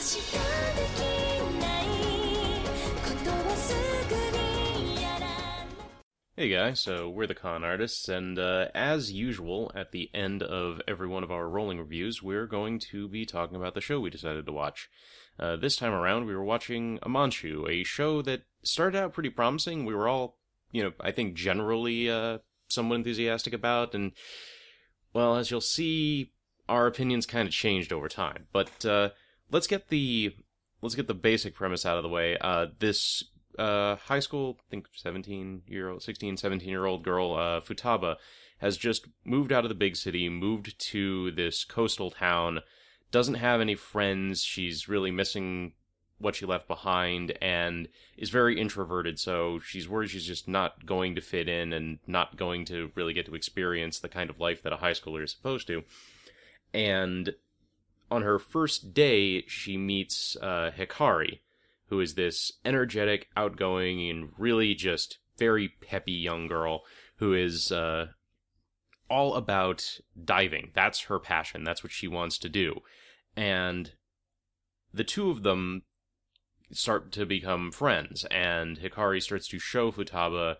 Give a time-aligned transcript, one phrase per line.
[0.00, 0.06] Hey
[6.48, 11.06] guys, so we're the con artists, and uh, as usual, at the end of every
[11.06, 14.46] one of our rolling reviews, we're going to be talking about the show we decided
[14.46, 14.88] to watch.
[15.38, 19.84] Uh, this time around, we were watching Amanchu, a show that started out pretty promising.
[19.84, 20.38] We were all,
[20.72, 22.38] you know, I think generally uh,
[22.68, 24.12] somewhat enthusiastic about, and
[25.12, 26.32] well, as you'll see,
[26.70, 28.46] our opinions kind of changed over time.
[28.50, 29.10] But uh,
[29.50, 30.34] let's get the
[30.82, 32.36] let's get the basic premise out of the way.
[32.40, 33.24] Uh, this
[33.58, 38.16] uh, high school, I think 17 year old, 16, 17 year old girl, uh, Futaba,
[38.58, 42.60] has just moved out of the big city, moved to this coastal town,
[43.10, 44.42] doesn't have any friends.
[44.42, 45.72] She's really missing
[46.18, 49.18] what she left behind and is very introverted.
[49.18, 53.14] So she's worried she's just not going to fit in and not going to really
[53.14, 55.82] get to experience the kind of life that a high schooler is supposed to.
[56.74, 57.34] And
[58.10, 61.40] on her first day, she meets uh, Hikari,
[61.88, 66.82] who is this energetic, outgoing, and really just very peppy young girl
[67.16, 68.06] who is uh,
[69.08, 70.70] all about diving.
[70.74, 71.64] That's her passion.
[71.64, 72.80] That's what she wants to do.
[73.36, 73.92] And
[74.92, 75.82] the two of them
[76.72, 80.56] start to become friends, and Hikari starts to show Futaba,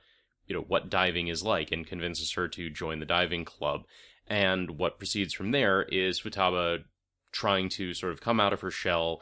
[0.46, 3.82] you know, what diving is like and convinces her to join the diving club.
[4.26, 6.84] And what proceeds from there is Futaba
[7.32, 9.20] trying to sort of come out of her shell,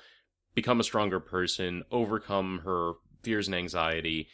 [0.55, 2.93] become a stronger person, overcome her
[3.23, 4.29] fears and anxiety,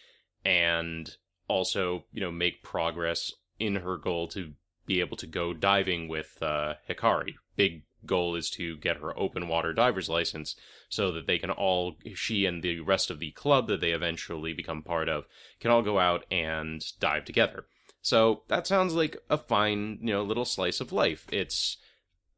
[0.44, 1.16] and
[1.48, 4.52] also, you know, make progress in her goal to
[4.86, 7.34] be able to go diving with uh, Hikari.
[7.56, 10.56] Big goal is to get her open water diver's license
[10.88, 14.52] so that they can all, she and the rest of the club that they eventually
[14.52, 15.24] become part of,
[15.60, 17.64] can all go out and dive together.
[18.02, 21.26] So that sounds like a fine, you know, little slice of life.
[21.32, 21.78] It's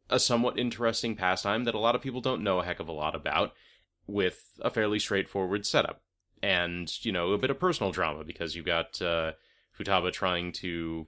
[0.09, 2.93] a somewhat interesting pastime that a lot of people don't know a heck of a
[2.93, 3.53] lot about
[4.07, 6.03] with a fairly straightforward setup.
[6.43, 9.33] And, you know, a bit of personal drama because you've got uh,
[9.79, 11.07] Futaba trying to,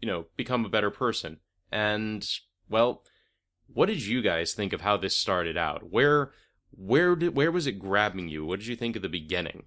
[0.00, 1.38] you know, become a better person.
[1.70, 2.26] And,
[2.70, 3.02] well,
[3.66, 5.90] what did you guys think of how this started out?
[5.90, 6.32] Where
[6.74, 8.46] where did where was it grabbing you?
[8.46, 9.64] What did you think of the beginning?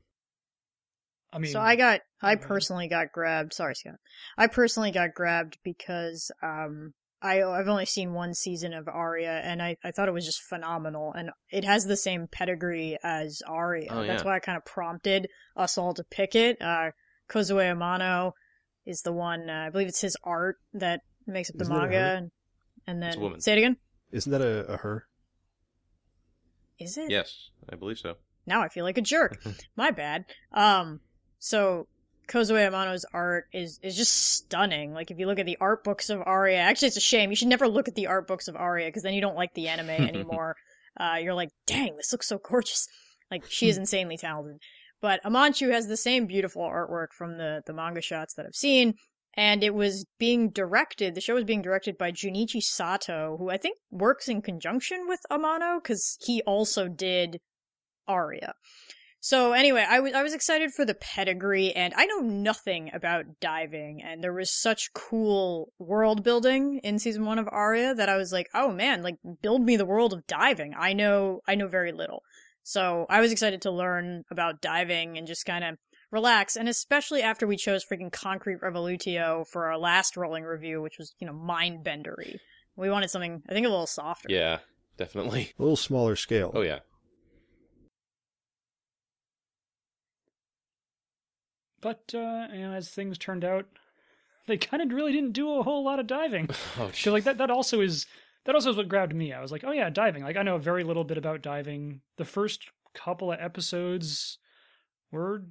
[1.32, 3.54] I mean, so I got, I personally got grabbed.
[3.54, 3.96] Sorry, Scott.
[4.38, 6.94] I personally got grabbed because um,
[7.26, 10.42] I I've only seen one season of Aria, and I I thought it was just
[10.42, 13.88] phenomenal, and it has the same pedigree as Aria.
[13.90, 14.30] Oh, That's yeah.
[14.30, 15.28] why I kind of prompted
[15.58, 16.62] us all to pick it.
[16.62, 16.92] Uh,
[17.30, 18.34] Kozue Amano
[18.86, 19.50] is the one.
[19.50, 22.16] Uh, I believe it's his art that makes up the Isn't manga, her?
[22.16, 22.32] and,
[22.88, 23.42] and It's a then woman.
[23.42, 23.78] say it again.
[24.12, 25.06] Isn't that a, a her?
[26.80, 27.10] Is it?
[27.10, 28.16] Yes, I believe so.
[28.46, 29.42] now I feel like a jerk.
[29.76, 30.26] My bad.
[30.54, 31.00] Um,
[31.40, 31.88] so
[32.28, 34.94] Kozue Amano's art is is just stunning.
[34.94, 37.30] Like if you look at the art books of Aria, actually it's a shame.
[37.30, 39.54] You should never look at the art books of Aria because then you don't like
[39.54, 40.56] the anime anymore.
[41.00, 42.88] uh, you're like, dang, this looks so gorgeous.
[43.32, 44.62] Like she is insanely talented.
[45.02, 48.94] But Amanchu has the same beautiful artwork from the the manga shots that I've seen.
[49.36, 53.58] And it was being directed, the show was being directed by Junichi Sato, who I
[53.58, 57.42] think works in conjunction with Amano, because he also did
[58.08, 58.54] Aria.
[59.26, 63.40] So anyway, I was I was excited for the pedigree, and I know nothing about
[63.40, 68.18] diving, and there was such cool world building in season one of Aria that I
[68.18, 70.76] was like, oh man, like build me the world of diving.
[70.78, 72.22] I know I know very little,
[72.62, 75.80] so I was excited to learn about diving and just kind of
[76.12, 81.00] relax, and especially after we chose freaking Concrete Revolutio for our last rolling review, which
[81.00, 82.36] was you know mind bendery.
[82.76, 84.28] We wanted something I think a little softer.
[84.30, 84.60] Yeah,
[84.98, 85.54] definitely.
[85.58, 86.52] A little smaller scale.
[86.54, 86.82] Oh yeah.
[91.86, 93.68] But uh, you know, as things turned out,
[94.48, 96.50] they kind of really didn't do a whole lot of diving.
[96.80, 98.08] Oh, So like that that also is
[98.46, 99.32] that also is what grabbed me.
[99.32, 100.24] I was like, oh yeah, diving.
[100.24, 102.02] Like I know a very little bit about diving.
[102.18, 104.40] The first couple of episodes
[105.12, 105.44] were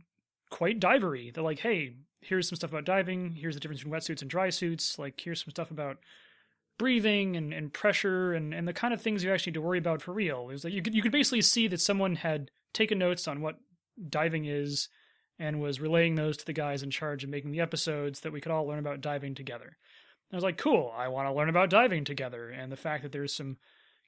[0.50, 1.32] quite divery.
[1.32, 3.36] They're like, hey, here's some stuff about diving.
[3.36, 4.98] Here's the difference between wetsuits and dry suits.
[4.98, 5.98] Like here's some stuff about
[6.78, 9.78] breathing and, and pressure and, and the kind of things you actually need to worry
[9.78, 10.48] about for real.
[10.48, 13.40] It was like you could you could basically see that someone had taken notes on
[13.40, 13.60] what
[14.08, 14.88] diving is
[15.38, 18.40] and was relaying those to the guys in charge of making the episodes that we
[18.40, 19.76] could all learn about diving together.
[20.32, 22.50] I was like, cool, I want to learn about diving together.
[22.50, 23.56] And the fact that there's some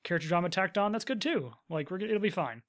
[0.03, 1.53] character drama tacked on, that's good too.
[1.69, 2.63] Like, we're, it'll be fine.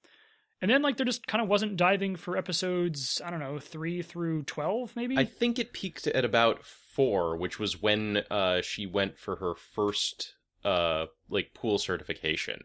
[0.62, 4.01] And then, like, there just kind of wasn't diving for episodes, I don't know, 3
[4.01, 5.18] through 12, maybe?
[5.18, 9.54] I think it peaked at about four, which was when uh, she went for her
[9.54, 10.33] first
[10.65, 12.62] uh, like pool certification,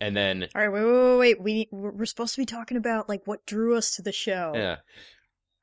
[0.00, 1.40] and then All right, wait, wait, wait, wait.
[1.40, 4.76] We we're supposed to be talking about like what drew us to the show yeah,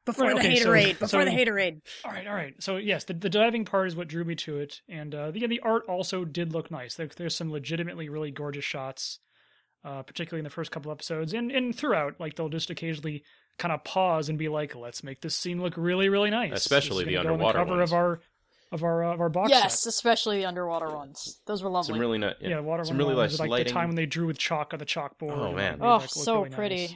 [0.06, 1.00] before Right, the okay, so- haterade.
[1.00, 1.81] before so- the haterade.
[2.04, 2.54] All right, all right.
[2.60, 5.46] So yes, the, the diving part is what drew me to it, and uh, the
[5.48, 6.96] the art also did look nice.
[6.96, 9.19] There, there's some legitimately really gorgeous shots.
[9.84, 12.19] uh, particularly in the first couple episodes, and and throughout.
[12.19, 13.24] Like they'll just occasionally
[13.60, 17.04] kind of pause and be like, "Let's make this scene look really, really nice." Especially
[17.06, 17.92] This is the gonna on underwater cover ones.
[17.92, 18.19] of our
[18.72, 19.90] of our uh, of our box yes, set.
[19.90, 21.40] especially the underwater ones.
[21.46, 21.94] Those were lovely.
[21.94, 23.68] Some really nice, Yeah, yeah, water some one really was nice like lighting.
[23.68, 25.38] the time when they drew with chalk on the chalkboard.
[25.38, 25.75] Oh, man.
[25.75, 26.75] it made it, oh, like, so really pretty.
[26.88, 26.96] nice.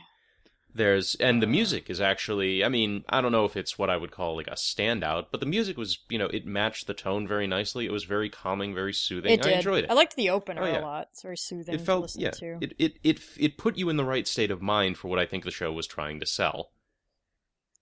[0.74, 3.98] There's and the music is actually, I mean, I don't know if it's what I
[3.98, 7.28] would call like a standout, but the music was, you know, it matched the tone
[7.28, 7.86] very nicely.
[7.86, 9.32] It was very calming, very soothing.
[9.32, 9.54] It did.
[9.54, 9.90] I enjoyed it.
[9.90, 10.80] I liked the opener Oh, yeah.
[10.80, 11.08] a lot.
[11.12, 12.58] It's very soothing it to felt, listen yeah, to.
[12.62, 15.26] it, it it it put you in the right state of mind for what I
[15.26, 16.72] think the show was trying to sell.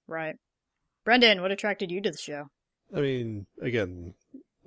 [0.07, 0.37] Right.
[1.03, 2.49] Brendan, what attracted you to the show?
[2.95, 4.13] I mean, again,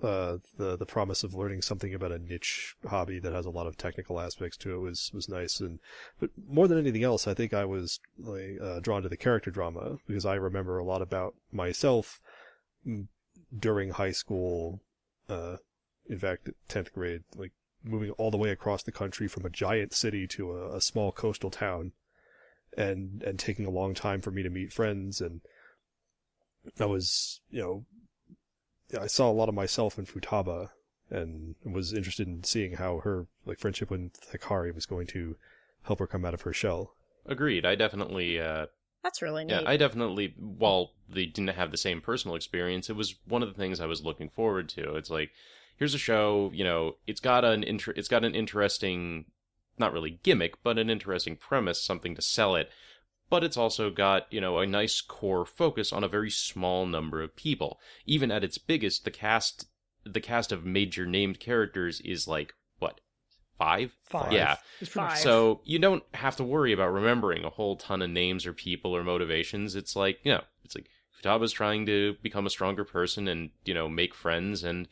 [0.03, 3.67] uh, the the promise of learning something about a niche hobby that has a lot
[3.67, 5.79] of technical aspects to it was was nice, and
[6.19, 9.51] but more than anything else, I think I was like uh, drawn to the character
[9.51, 12.21] drama because I remember a lot about myself
[13.57, 14.81] during high school.
[15.29, 15.57] Uh,
[16.09, 17.53] in fact, tenth grade, like
[17.85, 21.13] moving all the way across the country from a giant city to a, a small
[21.13, 21.93] coastal town,
[22.77, 25.41] and and taking a long time for me to meet friends and.
[26.79, 27.87] I was, you know,
[28.99, 30.71] I saw a lot of myself in Futaba
[31.11, 35.37] and was interested in seeing how her like friendship with Hikari was going to
[35.83, 36.95] help her come out of her shell.
[37.27, 37.67] Agreed.
[37.67, 38.67] I definitely, uh,
[39.03, 39.53] That's really neat.
[39.53, 40.35] yeah, I definitely.
[40.39, 43.87] While they didn't have the same personal experience, it was one of the things I
[43.87, 44.95] was looking forward to.
[44.97, 45.31] It's like,
[45.77, 46.51] here's a show.
[46.55, 49.27] You know, it's got an inter- it's got an interesting,
[49.79, 52.71] not really gimmick, but an interesting premise, something to sell it.
[53.31, 57.23] But it's also got, you know, a nice core focus on a very small number
[57.23, 57.79] of people.
[58.05, 59.67] Even at its biggest, the cast
[60.05, 63.01] the cast of major named characters is like what?
[63.59, 63.93] Five?
[64.05, 64.33] Five.
[64.33, 64.57] Yeah.
[64.81, 65.19] It's Five.
[65.19, 68.97] So you don't have to worry about remembering a whole ton of names or people
[68.97, 69.77] or motivations.
[69.77, 70.89] It's like, you know, it's like
[71.23, 74.89] Futaba's trying to become a stronger person and, you know, make friends and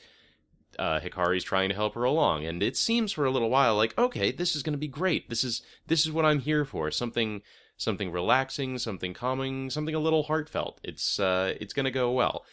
[0.78, 2.44] uh, Hikari's trying to help her along.
[2.44, 5.28] And it seems for a little while like, okay, this is going to be great.
[5.28, 6.90] This is this is what I'm here for.
[6.90, 7.42] Something
[7.78, 10.78] something relaxing, something calming, something a little heartfelt.
[10.84, 12.44] It's uh it's going to go well.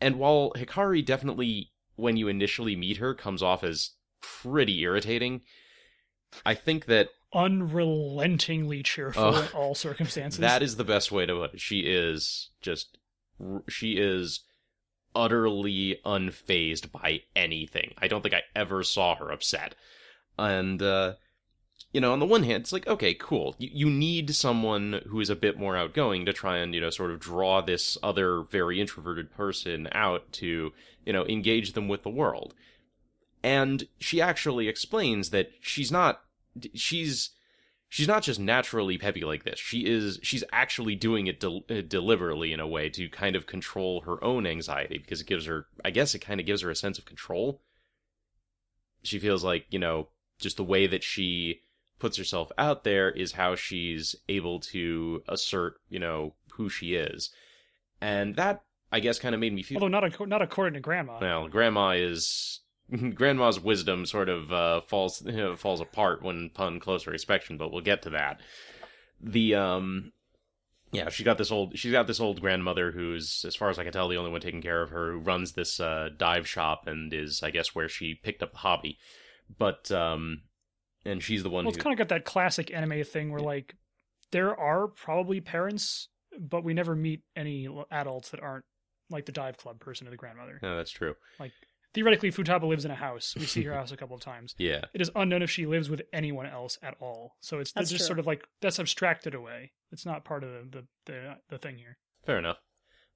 [0.00, 3.90] And while Hikari definitely when you initially meet her comes off as
[4.22, 5.42] pretty irritating,
[6.46, 9.42] I think that unrelentingly cheerful Oh.
[9.42, 10.38] in all circumstances.
[10.40, 11.60] That is the best way to put it.
[11.60, 12.98] She is just,
[13.68, 14.40] she is
[15.14, 17.94] utterly unfazed by anything.
[17.98, 19.74] I don't think I ever saw her upset.
[20.38, 21.14] And, uh,
[21.92, 23.56] you know, on the one hand, it's like, okay, cool.
[23.58, 26.90] You, you need someone who is a bit more outgoing to try and, you know,
[26.90, 30.72] sort of draw this other very introverted person out to,
[31.06, 32.54] you know, engage them with the world.
[33.42, 36.20] And she actually explains that she's not,
[36.74, 37.30] she's,
[37.88, 39.58] she's not just naturally peppy like this.
[39.58, 43.46] She is she's actually doing it del- uh, deliberately in a way to kind of
[43.46, 46.70] control her own anxiety because it gives her I guess it kind of gives her
[46.70, 47.62] a sense of control.
[49.02, 50.08] She feels like, you know,
[50.38, 51.62] just the way that she
[51.98, 57.30] puts herself out there is how she's able to assert, you know, who she is.
[58.00, 61.18] And that I guess kind of made me feel Although not not according to Grandma.
[61.20, 62.60] well, grandma is
[63.14, 65.22] grandma's wisdom sort of uh, falls
[65.56, 68.40] falls apart when upon closer inspection, but we'll get to that.
[69.20, 70.12] The um,
[70.92, 73.84] yeah, she got this old she's got this old grandmother who's, as far as I
[73.84, 76.86] can tell, the only one taking care of her, who runs this uh, dive shop
[76.86, 78.98] and is, I guess, where she picked up the hobby.
[79.58, 80.42] But um,
[81.04, 83.40] and she's the one Well, it's who kind of got that classic anime thing where
[83.40, 83.74] like
[84.30, 86.08] there are probably parents,
[86.38, 88.64] but we never meet any adults that aren't
[89.10, 90.58] like the dive club person or the grandmother.
[90.62, 91.14] no, that's true.
[91.40, 91.52] Like
[91.94, 93.34] theoretically, Futaba lives in a house.
[93.38, 94.54] We see her house a couple of times.
[94.58, 97.36] Yeah, It is unknown if she lives with anyone else at all.
[97.40, 98.06] So it's That's just true.
[98.08, 99.72] sort of like that's abstracted away.
[99.90, 101.96] It's not part of the the the, the thing here.
[102.26, 102.58] Fair enough.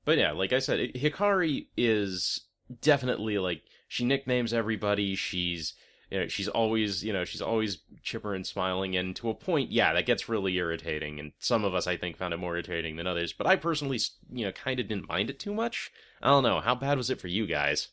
[0.05, 2.47] But yeah, like I said, Hikari is
[2.81, 5.15] definitely like she nicknames everybody.
[5.15, 5.75] She's
[6.13, 9.73] you know she's always you know she's always chipper and smiling, and to a point,
[9.73, 11.19] yeah, that gets really irritating.
[11.19, 13.33] And some of us, I think, found it more irritating than others.
[13.33, 13.99] But I personally,
[14.31, 15.91] you know, kind of didn't mind it too much.
[16.21, 17.89] I don't know how bad was it for you guys.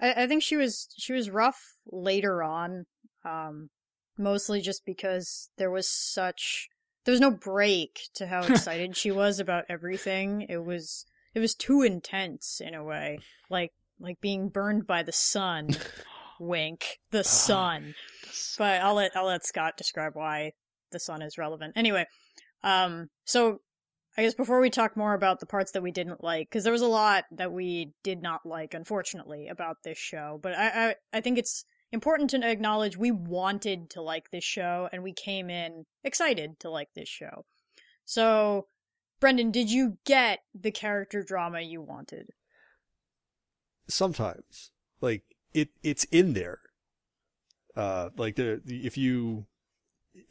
[0.00, 2.86] I, I think she was she was rough later on,
[3.22, 3.68] um,
[4.16, 6.68] mostly just because there was such
[7.04, 10.46] there was no break to how excited she was about everything.
[10.48, 11.04] It was
[11.34, 13.18] it was too intense in a way,
[13.50, 15.70] like like being burned by the sun.
[16.40, 17.94] Wink, the sun.
[18.58, 20.52] But I'll let I'll let Scott describe why
[20.92, 21.72] the sun is relevant.
[21.76, 22.06] Anyway,
[22.62, 23.60] um, so
[24.16, 26.72] I guess before we talk more about the parts that we didn't like, because there
[26.72, 30.38] was a lot that we did not like, unfortunately, about this show.
[30.42, 34.88] But I, I, I think it's important to acknowledge we wanted to like this show,
[34.90, 37.44] and we came in excited to like this show.
[38.06, 38.68] So,
[39.20, 42.30] Brendan, did you get the character drama you wanted?
[43.88, 45.22] Sometimes, like
[45.54, 46.60] it, it's in there.
[47.74, 49.46] Uh, like there, if you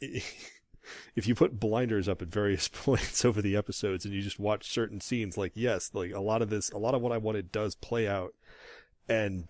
[0.00, 4.68] if you put blinders up at various points over the episodes and you just watch
[4.70, 7.52] certain scenes, like yes, like a lot of this, a lot of what I wanted
[7.52, 8.34] does play out,
[9.08, 9.46] and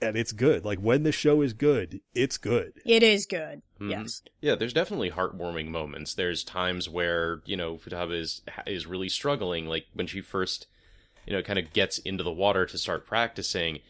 [0.00, 0.64] and it's good.
[0.64, 2.74] Like when the show is good, it's good.
[2.84, 3.62] It is good.
[3.80, 3.90] Mhm.
[3.90, 4.22] Yes.
[4.40, 6.14] Yeah, there's definitely heartwarming moments.
[6.14, 10.66] There's times where you know Futaba is is really struggling, like when she first,
[11.26, 13.80] you know, kind of gets into the water to start practicing.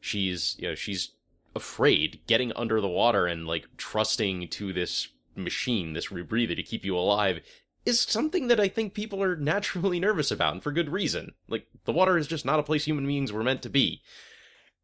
[0.00, 1.12] She's you know she's
[1.54, 6.84] afraid getting under the water and like trusting to this machine, this rebreather to keep
[6.84, 7.40] you alive.
[7.86, 11.32] Is something that I think people are naturally nervous about, and for good reason.
[11.48, 14.02] Like, the water is just not a place human beings were meant to be.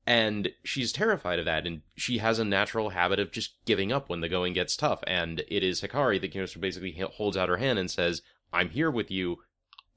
[0.06, 4.08] And she's terrified of that, and she has a natural habit of just giving up
[4.08, 5.02] when the going gets tough.
[5.06, 8.22] And it is Hikari that you know, basically holds out her hand and says,
[8.52, 9.42] "I'm here with you.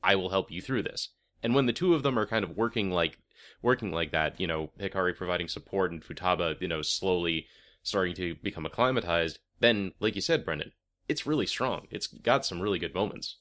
[0.04, 1.10] I will help you through this."
[1.42, 3.18] And when the two of them are kind of working like
[3.62, 7.48] working like that, you know, Hikari providing support and Futaba, you know, slowly
[7.84, 10.72] starting to become acclimatized, then, like you said, Brendan,
[11.08, 11.88] it's really strong.
[11.90, 13.38] It's got some really good moments.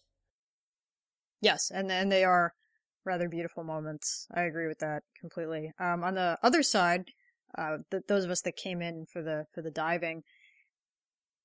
[1.40, 2.54] Yes, and and they are
[3.04, 4.26] rather beautiful moments.
[4.34, 5.72] I agree with that completely.
[5.78, 7.10] Um, on the other side,
[7.56, 10.22] uh, th- those of us that came in for the for the diving,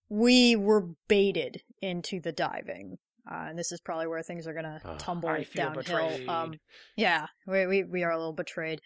[0.09, 2.97] we were baited into the diving,
[3.29, 6.29] uh, and this is probably where things are gonna Ah, tumble I feel downhill.
[6.29, 6.59] Um,
[6.95, 8.81] yeah, we, we we are a little betrayed.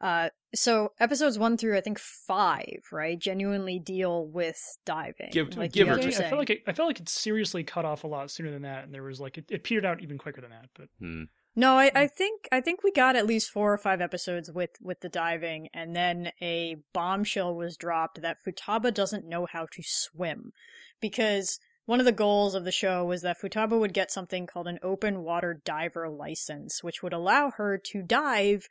[0.00, 5.30] Uh, so episodes one through I think five, right, genuinely deal with diving.
[5.32, 6.14] Give- like give or I, were take.
[6.14, 6.30] I saying.
[6.30, 8.84] felt like it, I felt like it seriously cut off a lot sooner than that,
[8.84, 10.68] and there was like it, it petered out even quicker than that.
[10.76, 11.24] But Hmm.
[11.56, 14.70] No, I, I think I think we got at least four or five episodes with
[14.80, 19.82] with the diving, and then a bombshell was dropped that Futaba doesn't know how to
[19.84, 20.52] swim,
[21.00, 21.58] because
[21.88, 24.78] one of the goals of the show was that Futaba would get something called an
[24.82, 28.68] open water diver license, which would allow her to dive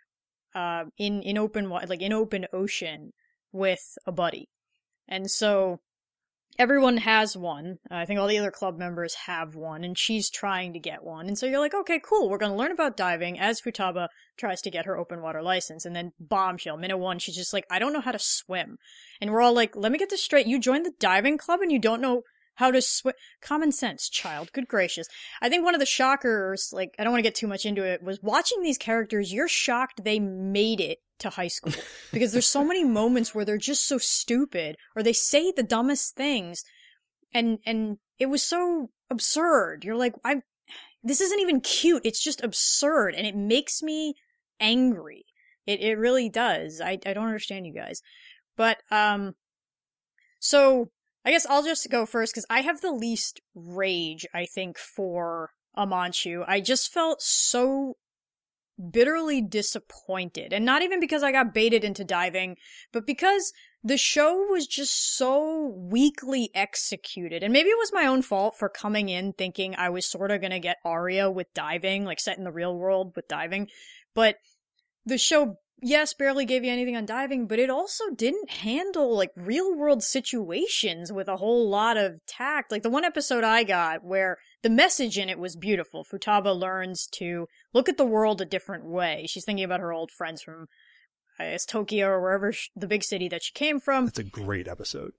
[0.54, 3.14] uh, in in open like in open ocean
[3.52, 4.50] with a buddy,
[5.08, 5.80] and so
[6.60, 7.78] everyone has one.
[7.90, 11.26] I think all the other club members have one, and she's trying to get one.
[11.26, 12.30] And so you're like, okay, cool.
[12.30, 15.86] We're going to learn about diving as Futaba tries to get her open water license.
[15.86, 18.78] And then bombshell, minute one, she's just like, I don't know how to swim.
[19.20, 20.46] And we're all like, let me get this straight.
[20.46, 22.22] You joined the diving club and you don't know
[22.58, 23.14] how to swim.
[23.40, 24.52] Common sense, child.
[24.52, 25.08] Good gracious.
[25.42, 27.84] I think one of the shockers, like, I don't want to get too much into
[27.84, 31.74] it, was watching these characters, you're shocked they made it to high school.
[32.12, 36.16] because there's so many moments where they're just so stupid, or they say the dumbest
[36.16, 36.64] things,
[37.32, 39.84] and, and it was so absurd.
[39.84, 40.42] You're like, I,
[41.04, 42.06] this isn't even cute.
[42.06, 44.16] It's just absurd, and it makes me
[44.60, 45.26] angry.
[45.68, 46.82] It, it really does.
[46.82, 48.02] I, I don't understand you guys.
[48.56, 49.36] But, um,
[50.40, 50.90] so,
[51.28, 55.50] I guess I'll just go first because I have the least rage, I think, for
[55.78, 56.46] Amanchu.
[56.48, 57.98] I just felt so
[58.92, 60.54] bitterly disappointed.
[60.54, 62.56] And not even because I got baited into diving,
[62.94, 63.52] but because
[63.84, 67.44] the show was just so weakly executed.
[67.44, 70.40] And maybe it was my own fault for coming in thinking I was sort of
[70.40, 73.68] going to get Aria with diving, like set in the real world with diving.
[74.16, 74.38] But
[75.06, 79.32] the show yes, barely gave you anything on diving, but it also didn't handle like
[79.36, 82.72] real world situations with a whole lot of tact.
[82.72, 86.04] Like the one episode I got where the message in it was beautiful.
[86.06, 89.26] Futaba learns to look at the world a different way.
[89.28, 90.68] She's thinking about her old friends from,
[91.40, 94.24] I guess, Tokyo or wherever sh- the big city that she came from That's a
[94.24, 95.12] great episode.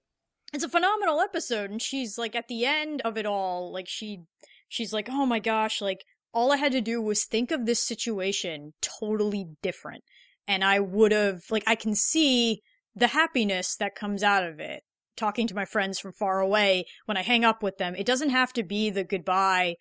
[0.53, 4.23] it's a phenomenal episode and she's like at the end of it all like she
[4.67, 7.81] she's like oh my gosh like all i had to do was think of this
[7.83, 10.03] situation totally different
[10.49, 12.63] and i would have like i can see
[12.97, 14.83] the happiness that comes out of it
[15.17, 18.31] talking to my friends from far away when i hang up with them it doesn't
[18.31, 19.77] have to be the goodbye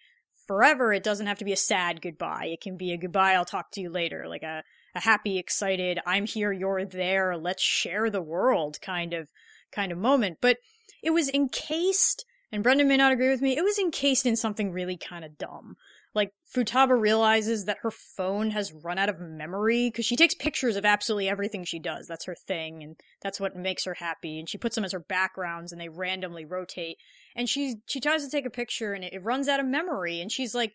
[0.45, 3.45] forever it doesn't have to be a sad goodbye it can be a goodbye i'll
[3.45, 4.61] talk to you later like a
[4.95, 9.29] a happy excited i'm here you're there let's share the world kind of
[9.71, 10.37] kind of moment.
[10.41, 10.57] But
[11.03, 14.71] it was encased, and Brendan may not agree with me, it was encased in something
[14.71, 15.75] really kind of dumb.
[16.17, 20.75] Like, Futaba realizes that her phone has run out of memory because she takes pictures
[20.75, 22.07] of absolutely everything she does.
[22.07, 24.39] That's her thing, and that's what makes her happy.
[24.39, 26.97] And she puts them as her backgrounds, and they randomly rotate.
[27.35, 30.19] And she she tries to take a picture, and it, it runs out of memory.
[30.19, 30.73] And she's like,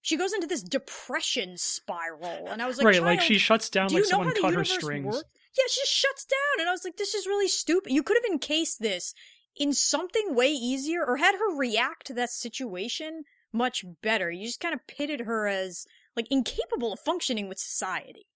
[0.00, 2.48] she goes into this depression spiral.
[2.48, 5.06] And I was like, right, like she shuts down do like someone cut her strings.
[5.06, 5.24] works?
[5.58, 8.16] Yeah, she just shuts down, and I was like, "This is really stupid." You could
[8.16, 9.14] have encased this
[9.54, 14.30] in something way easier, or had her react to that situation much better.
[14.30, 18.26] You just kind of pitted her as like incapable of functioning with society.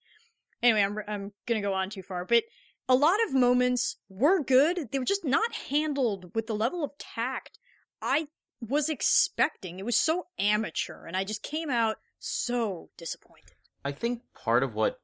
[0.62, 2.44] Anyway, I'm I'm gonna go on too far, but
[2.88, 4.88] a lot of moments were good.
[4.90, 7.58] They were just not handled with the level of tact
[8.00, 8.28] I
[8.61, 9.78] was expecting.
[9.78, 13.54] It was so amateur, and I just came out so disappointed.
[13.85, 15.00] I think part of what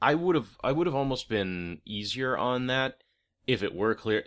[0.00, 2.98] I would have I would have almost been easier on that
[3.46, 4.24] if it were clear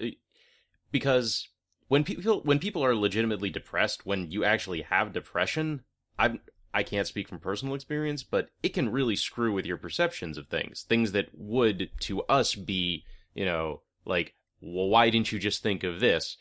[0.92, 1.50] because
[1.88, 5.82] when people when people are legitimately depressed, when you actually have depression,
[6.20, 6.40] I'm
[6.74, 10.48] I can't speak from personal experience, but it can really screw with your perceptions of
[10.48, 10.84] things.
[10.84, 13.04] Things that would to us be,
[13.34, 16.38] you know, like, well, why didn't you just think of this?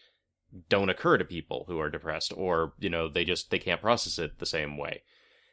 [0.69, 4.19] Don't occur to people who are depressed, or you know, they just they can't process
[4.19, 5.03] it the same way.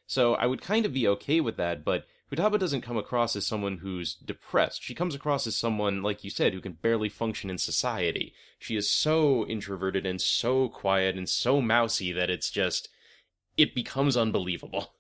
[0.08, 3.46] So I would kind of be okay with that, but Futaba doesn't come across as
[3.46, 4.82] someone who's depressed.
[4.82, 8.34] She comes across as someone, like you said, who can barely function in society.
[8.58, 12.90] She is so introverted and so quiet and so mousy that it's just,
[13.58, 14.94] it becomes unbelievable.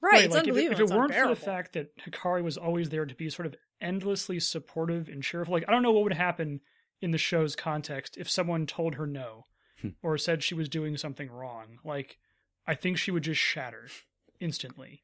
[0.00, 0.84] Right, it's like if it, unbelievable.
[0.84, 3.56] if it weren't for the fact that Hikari was always there to be sort of
[3.80, 6.60] endlessly supportive and cheerful, like I don't know what would happen
[7.00, 9.44] in the show's context if someone told her no
[9.80, 9.88] Hmm.
[10.02, 11.78] or said she was doing something wrong.
[11.84, 12.18] Like
[12.66, 13.88] I think she would just shatter
[14.40, 15.03] instantly.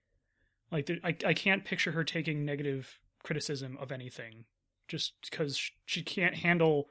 [0.71, 4.45] Like there, I I can't picture her taking negative criticism of anything
[4.89, 6.87] just because she can't handle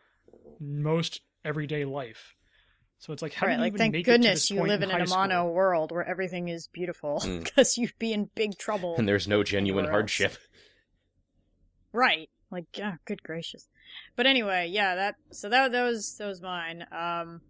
[0.59, 2.35] most everyday life.
[2.97, 4.51] So it's like how right, do you like even thank make it to goodness this
[4.51, 5.53] you live in high an Amano school?
[5.53, 7.43] world where everything is beautiful, Mm.
[7.43, 8.95] because you'd be in big trouble.
[8.97, 10.33] And there's no genuine hardship.
[11.93, 12.29] Right.
[12.51, 13.67] Like, yeah, good gracious.
[14.15, 16.85] But anyway, yeah, that so that that was that was mine.
[16.91, 17.41] Um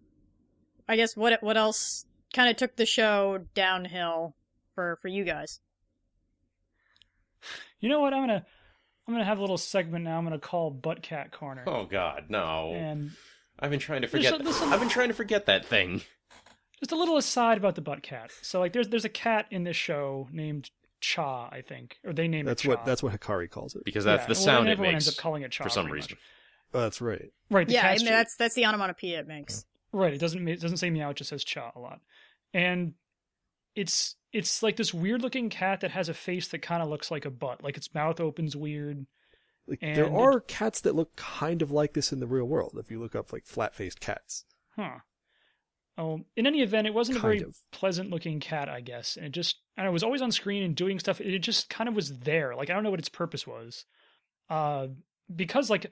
[0.88, 4.36] I guess what what else kind of took the show downhill
[4.75, 5.59] for for you guys?
[7.79, 8.13] You know what?
[8.13, 8.45] I'm gonna
[9.07, 10.17] I'm gonna have a little segment now.
[10.17, 11.63] I'm gonna call Butt Cat Corner.
[11.67, 12.74] Oh God, no!
[12.75, 13.12] And
[13.59, 14.41] I've been trying to There's forget.
[14.41, 16.01] a- there's a- I've been trying to forget that thing.
[16.79, 18.31] just a little aside about the Butt Cat.
[18.41, 20.69] So like, there's there's a cat in this show named
[21.01, 22.69] Cha, I think, or they name That's it Cha.
[22.75, 23.83] what that's what Hikari calls it.
[23.86, 25.69] because that's Yeah, the well, sound it everyone makes ends up calling it Cha for
[25.69, 26.17] some reason.
[26.74, 27.31] Oh, that's right.
[27.50, 27.65] Right.
[27.67, 29.65] The yeah, I mean, that's that's the onomatopoeia it makes.
[29.91, 30.13] Right.
[30.13, 31.09] It doesn't it doesn't say meow.
[31.09, 32.00] It just says cha a lot,
[32.53, 32.93] and
[33.75, 37.09] it's it's like this weird looking cat that has a face that kind of looks
[37.12, 37.63] like a butt.
[37.63, 39.05] Like its mouth opens weird.
[39.67, 42.75] Like, there it- are cats that look kind of like this in the real world.
[42.79, 44.45] If you look up like flat faced cats,
[44.75, 45.00] Huh.
[45.98, 47.58] Oh, in any event, it wasn't a very of.
[47.71, 49.17] pleasant looking cat, I guess.
[49.17, 51.19] And it just, and it was always on screen and doing stuff.
[51.19, 52.56] It just kind of was there.
[52.56, 53.84] Like, I don't know what its purpose was.
[54.49, 54.88] Uh,
[55.36, 55.88] because, like,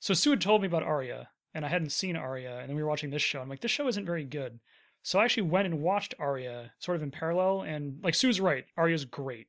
[0.00, 2.82] so Sue had told me about Aria, and I hadn't seen Aria, and then we
[2.82, 3.40] were watching this show.
[3.42, 4.60] I'm like, this show isn't very good.
[5.04, 8.64] So I actually went and watched Aria sort of in parallel, and, like, Sue's right.
[8.78, 9.48] Aria's great.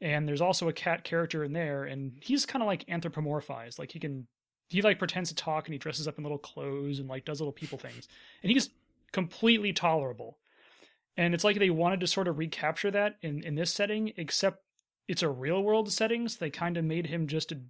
[0.00, 3.78] And there's also a cat character in there, and he's kind of like anthropomorphized.
[3.78, 4.26] Like, he can,
[4.70, 7.40] he, like, pretends to talk, and he dresses up in little clothes and, like, does
[7.40, 8.08] little people things.
[8.42, 8.70] And he's
[9.12, 10.38] completely tolerable.
[11.18, 14.62] And it's like they wanted to sort of recapture that in, in this setting, except
[15.08, 17.60] it's a real world setting, so they kind of made him just a,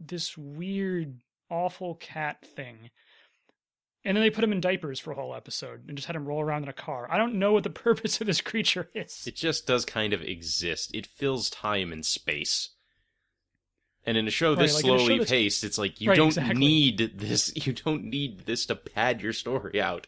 [0.00, 2.90] this weird, awful cat thing.
[4.06, 6.26] And then they put him in diapers for a whole episode and just had him
[6.26, 7.08] roll around in a car.
[7.10, 9.26] I don't know what the purpose of this creature is.
[9.26, 10.94] It just does kind of exist.
[10.94, 12.70] It fills time and space.
[14.06, 16.10] And in a show Right, this like in a show slowly paced, it's like you
[16.10, 16.54] Right, don't exactly.
[16.54, 17.52] need this.
[17.66, 20.06] You don't need this to pad your story out.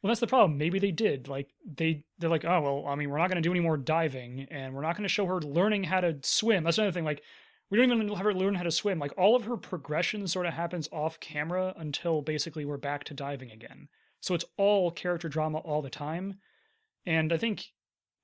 [0.00, 0.56] Well, that's the problem.
[0.56, 1.28] Maybe they did.
[1.28, 2.86] Like they, they're like, oh well.
[2.86, 5.12] I mean, we're not going to do any more diving, and we're not going to
[5.12, 6.64] show her learning how to swim.
[6.64, 7.04] That's another thing.
[7.04, 7.22] Like,
[7.70, 8.98] we don't even have her learn how to swim.
[8.98, 13.14] Like, all of her progression sort of happens off camera until basically we're back to
[13.14, 13.88] diving again.
[14.20, 16.38] So it's all character drama all the time.
[17.04, 17.66] And I think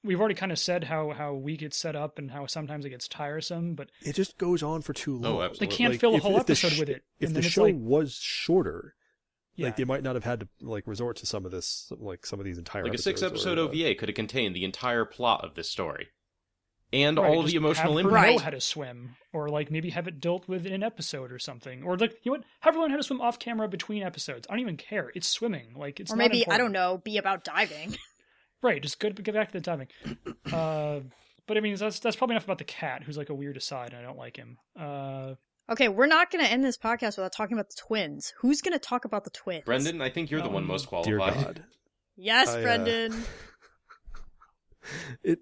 [0.04, 2.90] we've already kind of said how how weak it's set up and how sometimes it
[2.90, 3.74] gets tiresome.
[3.74, 5.36] But it just goes on for too long.
[5.36, 5.66] Oh, absolutely.
[5.66, 7.36] They can't Like, fill a if- whole if the episode sh- with it, If and
[7.36, 8.94] the show like- was shorter,
[9.54, 12.26] yeah, like they might not have had to like resort to some of this, like
[12.26, 14.64] some of these entire Like a six episode or, uh, OVA could have contained the
[14.64, 16.08] entire plot of this story.
[16.92, 18.32] And Right, all of the emotional have her impact.
[18.32, 21.38] know how to swim, or like maybe have it dealt with in an episode or
[21.38, 24.02] something, or like you know what, have her learn how to swim off camera between
[24.02, 24.46] episodes.
[24.50, 25.10] I don't even care.
[25.14, 27.96] It's swimming, like it's or not maybe I don't know, be about diving.
[28.64, 29.20] Right, just good.
[29.24, 29.88] Get back to the diving.
[30.52, 31.00] uh,
[31.48, 33.92] but I mean, that's that's probably enough about the cat, who's like a weird aside,
[33.92, 34.56] and I don't like him.
[34.78, 35.34] Uh,
[35.70, 38.34] Okay, we're not going to end this podcast without talking about the twins.
[38.40, 39.64] Who's going to talk about the twins?
[39.64, 41.44] Brendan, I think you're the one Um, most Dear qualified.
[41.44, 41.64] God,
[42.16, 43.24] Yes, I, uh, Brendan.
[45.22, 45.38] it.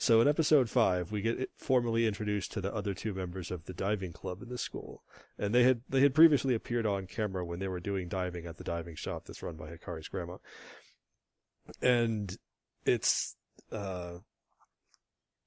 [0.00, 3.74] So in episode five, we get formally introduced to the other two members of the
[3.74, 5.02] diving club in the school,
[5.38, 8.56] and they had they had previously appeared on camera when they were doing diving at
[8.56, 10.38] the diving shop that's run by Hikari's grandma,
[11.82, 12.38] and
[12.86, 13.36] it's
[13.70, 14.20] uh,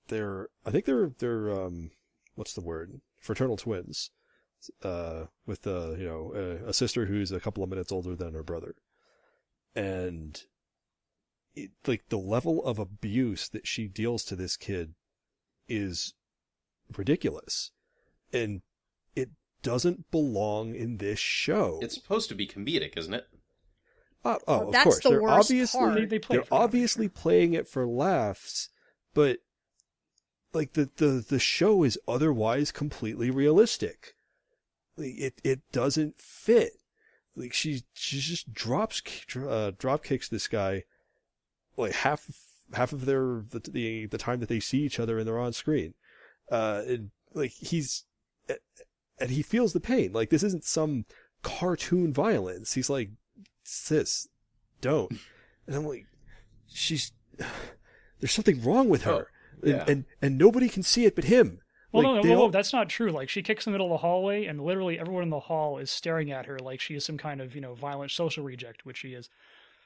[0.09, 1.89] they're I think they're they're um,
[2.35, 3.01] what's the word?
[3.19, 4.11] Fraternal twins,
[4.83, 8.35] uh, with uh, you know a, a sister who's a couple of minutes older than
[8.35, 8.75] her brother,
[9.73, 10.43] and
[11.55, 14.93] it, like the level of abuse that she deals to this kid
[15.67, 16.13] is
[16.97, 17.71] ridiculous
[18.31, 18.61] and
[19.15, 19.29] it
[19.61, 23.25] doesn't belong in this show It's supposed to be comedic, isn't it?
[24.25, 25.95] Uh, oh Well, of that's course the they're worst obviously part.
[25.95, 27.13] they, they play it they're obviously sure.
[27.15, 28.69] playing it for laughs
[29.13, 29.39] but
[30.53, 34.15] like the, the the show is otherwise completely realistic
[34.97, 36.73] like, it it doesn't fit.
[37.35, 39.01] Like she she just drops
[39.35, 40.83] uh, drop kicks this guy
[41.77, 42.27] like half
[42.73, 45.53] half of their the, the the time that they see each other and they're on
[45.53, 45.93] screen.
[46.51, 48.03] Uh, and, like he's
[49.19, 50.11] and he feels the pain.
[50.13, 51.05] Like this isn't some
[51.41, 52.73] cartoon violence.
[52.73, 53.09] He's like,
[53.63, 54.27] sis,
[54.81, 55.11] don't.
[55.67, 56.05] And I'm like,
[56.67, 57.11] she's
[58.19, 59.27] there's something wrong with her,
[59.63, 59.81] Oh, yeah.
[59.81, 61.59] and, and and nobody can see it but him.
[61.91, 63.11] Well, Like, no, no, all- that's not true.
[63.11, 65.77] Like, she kicks in the middle of the hallway, and literally everyone in the hall
[65.77, 68.83] is staring at her like she is some kind of, you know, violent social reject,
[68.83, 69.29] which she is.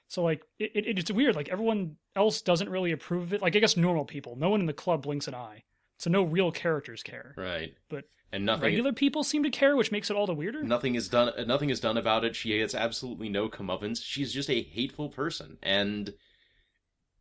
[0.07, 1.35] So, like, it, it, it's weird.
[1.35, 3.41] Like, everyone else doesn't really approve of it.
[3.41, 4.35] Like, I guess normal people.
[4.37, 5.63] No one in the club blinks an eye.
[5.97, 7.33] So, no real characters care.
[7.35, 7.73] Right.
[7.89, 10.63] But And nothing Regular people seem to care, which makes it all the weirder.
[10.63, 12.35] nothing is done nothing is done about it.
[12.35, 14.01] She gets absolutely no comeuppance.
[14.03, 15.57] She's just a hateful person.
[15.61, 16.13] And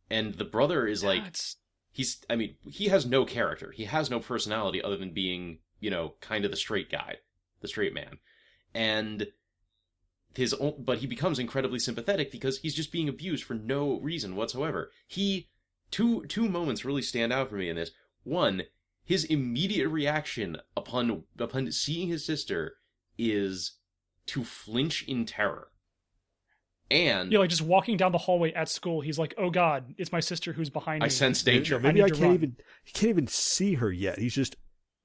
[0.09, 1.57] and the brother is like it's,
[1.91, 3.71] he's I mean, he has no character.
[3.71, 7.15] He has no personality other than being, you know, kind of the straight guy,
[7.61, 8.19] the straight man.
[8.73, 9.27] And
[10.37, 14.35] his own, but he becomes incredibly sympathetic because he's just being abused for no reason
[14.35, 14.91] whatsoever.
[15.07, 15.49] He
[15.91, 17.91] two two moments really stand out for me in this.
[18.23, 18.63] One,
[19.03, 22.75] his immediate reaction upon upon seeing his sister
[23.17, 23.77] is
[24.27, 25.69] to flinch in terror.
[26.89, 29.95] And you know, like just walking down the hallway at school, he's like, "Oh God,
[29.97, 31.79] it's my sister who's behind me." I sense danger.
[31.79, 32.33] maybe I I, can't run.
[32.35, 34.19] even he can't even see her yet.
[34.19, 34.55] He's just,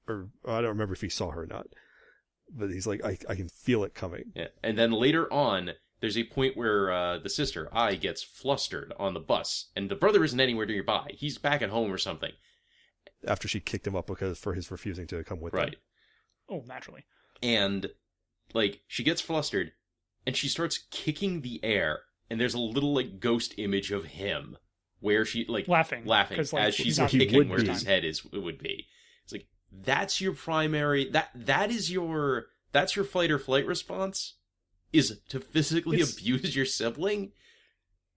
[0.06, 1.66] or I don't remember if he saw her or not.
[2.54, 4.32] But he's like, I I can feel it coming.
[4.34, 4.48] Yeah.
[4.62, 9.14] And then later on, there's a point where uh, the sister, I, gets flustered on
[9.14, 11.12] the bus, and the brother isn't anywhere nearby.
[11.16, 12.32] He's back at home or something.
[13.26, 15.62] After she kicked him up because for his refusing to come with them.
[15.62, 15.76] Right.
[16.48, 17.04] Oh, naturally.
[17.42, 17.90] And,
[18.52, 19.72] like, she gets flustered,
[20.26, 24.56] and she starts kicking the air, and there's a little, like, ghost image of him,
[25.00, 26.04] where she, like, Laughing.
[26.04, 28.86] laughing 'cause, like, as he's she's kicking where his head is, it would be.
[29.72, 34.35] It's like, that's your primary, that that is your, that's your fight or flight response?
[34.92, 37.32] Is to physically It's- abuse your sibling?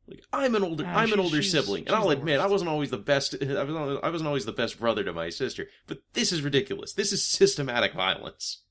[0.07, 2.45] Like I'm an older, Ah, I'm an older she's- sibling, and I'll the admit I
[2.45, 3.33] wasn't always the best.
[3.41, 6.93] I was, I wasn't always the best brother to my sister, but this is ridiculous.
[6.93, 8.61] This is systematic violence.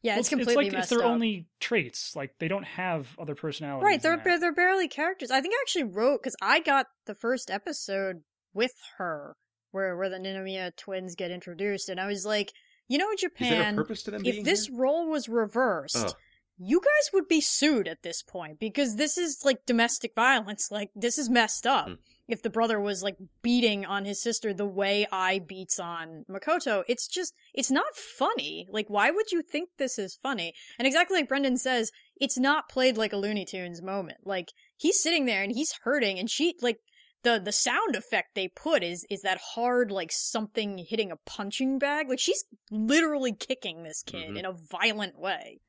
[0.00, 1.12] Yeah, Well, it's completely like messed it's their up.
[1.12, 2.14] only traits.
[2.16, 3.84] Like they don't have other personalities.
[3.84, 5.30] Right, they're they're barely characters.
[5.30, 8.22] I think I actually wrote because I got the first episode
[8.54, 9.36] with her,
[9.74, 12.52] where where the Ninomiya twins get introduced, and I was like,
[12.88, 14.76] you know, in Is there a Japan, purpose to them being if this here?
[14.78, 16.14] role was reversed, Ugh.
[16.58, 20.68] you guys would be sued at this point because this is like domestic violence.
[20.70, 21.88] Like this is messed up.
[21.88, 21.94] Hmm.
[22.26, 26.82] If the brother was like beating on his sister the way Ai beats on Makoto,
[26.88, 28.66] it's just it's not funny.
[28.70, 30.54] Like why would you think this is funny?
[30.78, 34.20] And exactly like Brendan says, it's not played like a Looney Tunes moment.
[34.24, 36.78] Like he's sitting there and he's hurting and she like
[37.24, 41.78] the the sound effect they put is is that hard like something hitting a punching
[41.78, 42.08] bag.
[42.08, 44.38] Like she's literally kicking this kid Mhm.
[44.38, 45.60] in a violent way.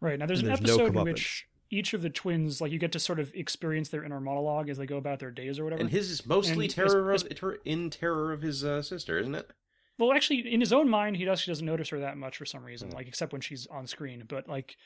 [0.00, 2.72] Right now, there's And an there's no episode in which each of the twins, like
[2.72, 5.58] you get to sort of experience their inner monologue as they go about their days
[5.58, 5.80] or whatever.
[5.82, 9.34] And his is mostly And terror his- of in terror of his uh, sister, isn't
[9.34, 9.50] it?
[9.98, 12.64] Well, actually, in his own mind, he actually doesn't notice her that much for some
[12.64, 12.94] reason, Hmm.
[12.94, 14.24] like except when she's on screen.
[14.26, 14.76] But like,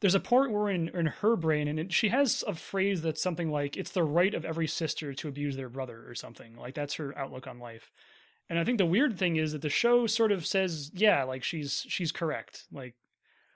[0.00, 3.22] there's a part where in in her brain, and it, she has a phrase that's
[3.22, 6.56] something like, "It's the right of every sister to abuse their brother" or something.
[6.56, 7.90] Like that's her outlook on life.
[8.50, 11.42] And I think the weird thing is that the show sort of says, "Yeah, like
[11.44, 12.94] she's she's correct." Like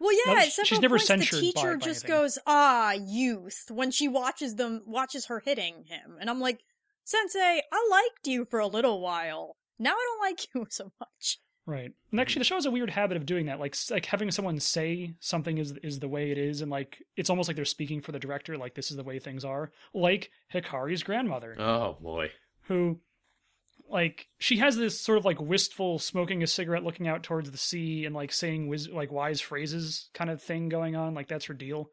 [0.01, 2.21] Well, yeah, No, she's never points the censured by- teacher by just anything.
[2.23, 6.61] goes, "Ah, youth," when she watches them watches her hitting him, and I'm like,
[7.05, 9.57] "Sensei, I liked you for a little while.
[9.79, 11.93] Now I don't like you so much." Right.
[12.13, 14.59] And actually, the show has a weird habit of doing that, like like having someone
[14.59, 18.01] say something is is the way it is, and like it's almost like they're speaking
[18.01, 19.71] for the director, like this is the way things are.
[19.93, 22.31] Like Hikari's grandmother, Oh boy.
[22.63, 23.01] who,
[23.91, 27.59] like, she has this sort of like wistful, smoking a cigarette, looking out towards the
[27.59, 31.13] sea, and like saying wis- like wise phrases kind of thing going on.
[31.13, 31.91] Like that's her deal.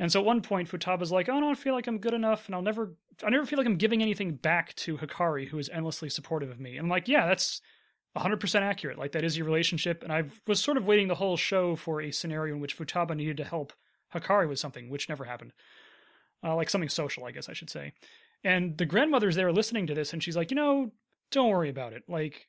[0.00, 2.46] And so at one point, Futaba's like, "Oh, I don't feel like I'm good enough,
[2.46, 5.68] and I'll never, I never feel like I'm giving anything back to Hikari, who is
[5.68, 7.60] endlessly supportive of me." And I'm like, "Yeah, that's
[8.18, 8.98] 100% accurate.
[8.98, 12.00] Like that is your relationship." And I was sort of waiting the whole show for
[12.00, 13.72] a scenario in which Futaba needed to help
[14.14, 15.52] Hikari with something, which never happened.
[16.42, 17.92] Uh, like something social, I guess I should say.
[18.44, 20.92] And the grandmother's there listening to this, and she's like, "You know,
[21.30, 22.04] don't worry about it.
[22.08, 22.48] Like."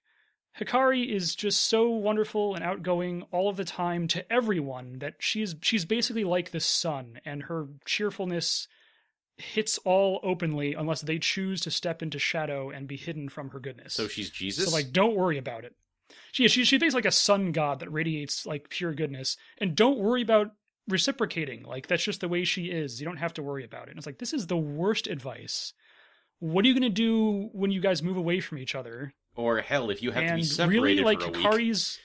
[0.60, 5.55] Hikari is just so wonderful and outgoing all of the time to everyone that she's
[5.62, 8.67] she's basically like the sun and her cheerfulness
[9.39, 13.60] hits all openly unless they choose to step into shadow and be hidden from her
[13.60, 13.93] goodness.
[13.93, 14.65] So she's Jesus.
[14.65, 15.75] So like don't worry about it.
[16.32, 19.99] She she she's basically like a sun god that radiates like pure goodness and don't
[19.99, 20.52] worry about
[20.88, 21.63] reciprocating.
[21.63, 22.99] Like that's just the way she is.
[22.99, 23.91] You don't have to worry about it.
[23.91, 25.73] And it's like this is the worst advice.
[26.39, 29.13] What are you going to do when you guys move away from each other?
[29.39, 31.41] or hell, if you have to be separated really like for a week.
[31.41, 31.99] Hikari's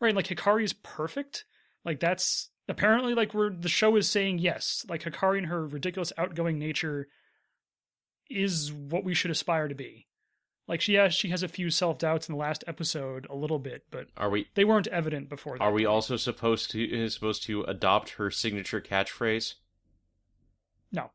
[0.00, 1.44] right, like Hikari's perfect.
[1.84, 6.12] Like that's apparently like we're the show is saying yes, like Hikari and her ridiculous
[6.18, 7.08] outgoing nature
[8.30, 10.06] is what we should aspire to be.
[10.66, 13.58] Like she has she has a few self doubts in the last episode a little
[13.58, 15.64] bit, but Are we they weren't evident before that.
[15.64, 19.54] are we also supposed to uh, supposed to adopt her signature catchphrase?
[20.92, 21.10] No.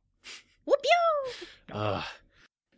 [0.66, 1.76] Whoop yo!
[1.76, 2.04] Ugh.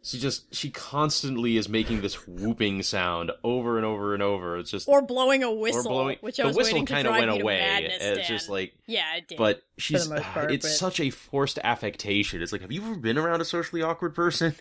[0.06, 4.60] She just she constantly is making this whooping sound over and over and over.
[4.60, 6.18] It's just Or blowing a whistle, or blowing.
[6.22, 7.58] which I the was whistle waiting to kinda drive went you to away.
[7.58, 8.28] madness, It's Dan.
[8.28, 9.38] just like yeah, it did.
[9.40, 12.44] but she's most uh, part, it's but- such a forced affectation.
[12.44, 14.56] It's like have you ever been around a socially awkward person?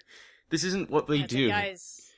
[0.51, 1.49] This isn't what they I was like, do.
[1.49, 2.11] guys,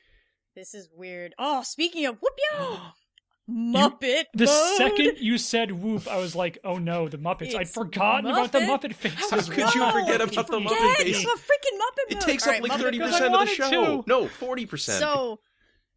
[0.55, 1.33] this is weird.
[1.39, 2.79] Oh, speaking of whoop yo,
[3.49, 4.25] Muppet.
[4.33, 4.77] The mode.
[4.77, 7.55] second you said whoop, I was like, oh no, the Muppets.
[7.55, 8.91] I'd It's forgotten about the Muppet?
[8.91, 9.19] Muppet faces.
[9.31, 10.71] How could you forget how'd you about the forget?
[10.71, 11.23] Muppet face?
[11.23, 12.17] It's a freaking Muppet mode.
[12.17, 14.01] It takes All up right, like thirty percent of the show.
[14.01, 14.03] to.
[14.07, 14.99] No, forty percent.
[14.99, 15.39] So,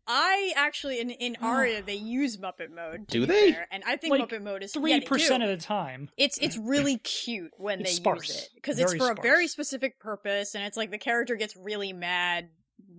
[0.07, 1.47] I actually in in oh.
[1.47, 3.07] Aria they use Muppet mode.
[3.09, 3.53] Do they?
[3.53, 6.09] fair, and I think Like, Muppet mode is three yeah, percent of the time.
[6.17, 8.29] It's it's really cute when It's they sparse.
[8.29, 11.35] use it because it's Very for a very specific purpose, and it's like the character
[11.37, 12.49] gets really mad.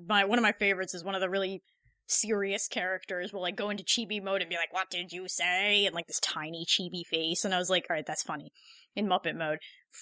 [0.07, 1.63] My one of my favorites is one of the really
[2.11, 5.85] serious characters will like go into chibi mode and be like, "What did you say?"
[5.85, 8.51] and like this tiny chibi face, and I was like, "All right, that's funny."
[8.95, 9.59] In Muppet mode,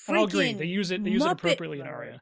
[0.07, 0.53] And I'll agree.
[0.53, 1.03] They use it.
[1.03, 1.85] They use it Muppet appropriately in.
[1.87, 2.21] Aria.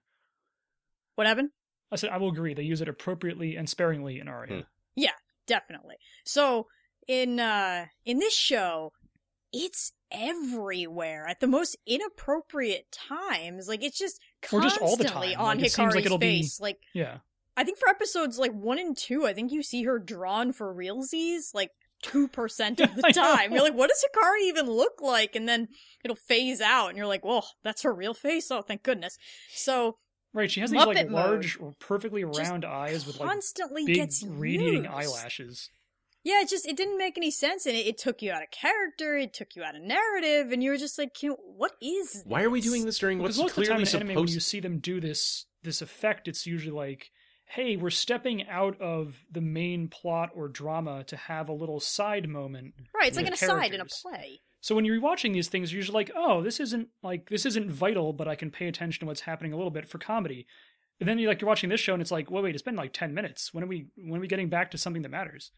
[1.16, 1.50] What happened?
[1.92, 2.54] I said I will agree.
[2.54, 4.66] They use it appropriately and sparingly in Aria.
[4.98, 5.06] Hmm.
[5.48, 5.96] definitely.
[6.26, 6.68] So
[7.08, 8.92] in uh in this show,
[9.54, 13.68] it's everywhere at the most inappropriate times.
[13.70, 14.20] Like it's just
[14.52, 15.40] Or constantly just all the time.
[15.40, 16.60] on Like, it seems Hikari's like it'll be- face.
[16.60, 17.20] Like Yeah.
[17.58, 20.74] I think for episodes like one and two, I think you see her drawn for
[20.74, 23.52] realsies like two percent of the time.
[23.52, 25.36] You're like, what does Hikari even look like?
[25.36, 25.68] And then
[26.04, 28.50] it'll phase out, and you're like, whoa, that's her real face.
[28.52, 29.18] Oh, thank goodness.
[29.54, 29.98] So
[30.34, 30.52] Right.
[30.52, 33.96] She has these like Muppet mode large, perfectly just round eyes with like constantly big
[33.96, 34.94] gets radiating used.
[34.94, 35.70] eyelashes.
[36.24, 38.52] Yeah, it just it didn't make any sense, and it, it took you out of
[38.52, 39.18] character.
[39.18, 42.22] It took you out of narrative, and you were just like, you know, "What is?
[42.26, 44.24] Why are we doing this during Because what's most of the time clearly in anime,
[44.24, 47.10] when you see them do this this effect, it's usually like,
[47.48, 52.28] "Hey, we're stepping out of the main plot or drama to have a little side
[52.28, 54.42] moment." Right, it's like an aside in a play.
[54.60, 57.72] So when you're watching these things, you're usually like, "Oh, this isn't like this isn't
[57.72, 60.46] vital, but I can pay attention to what's happening a little bit for comedy."
[61.00, 62.76] And then you're like you're watching this show, and it's like, "Well, wait, it's been
[62.76, 63.54] like ten minutes.
[63.54, 65.52] When are we when are we getting back to something that matters?"